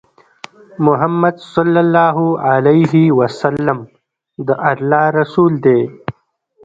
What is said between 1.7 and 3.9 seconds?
الله عليه وسلم